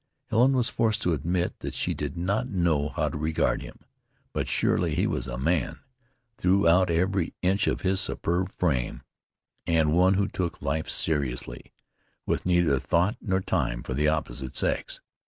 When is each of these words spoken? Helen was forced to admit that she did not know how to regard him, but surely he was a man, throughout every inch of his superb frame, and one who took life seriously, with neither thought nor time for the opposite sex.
Helen 0.31 0.53
was 0.53 0.67
forced 0.67 1.03
to 1.03 1.13
admit 1.13 1.59
that 1.59 1.75
she 1.75 1.93
did 1.93 2.17
not 2.17 2.49
know 2.49 2.89
how 2.89 3.09
to 3.09 3.17
regard 3.19 3.61
him, 3.61 3.81
but 4.33 4.47
surely 4.47 4.95
he 4.95 5.05
was 5.05 5.27
a 5.27 5.37
man, 5.37 5.79
throughout 6.37 6.89
every 6.89 7.35
inch 7.43 7.67
of 7.67 7.81
his 7.81 8.01
superb 8.01 8.49
frame, 8.51 9.03
and 9.67 9.93
one 9.95 10.15
who 10.15 10.27
took 10.27 10.59
life 10.59 10.89
seriously, 10.89 11.71
with 12.25 12.47
neither 12.47 12.79
thought 12.79 13.17
nor 13.21 13.41
time 13.41 13.83
for 13.83 13.93
the 13.93 14.07
opposite 14.07 14.55
sex. 14.55 15.01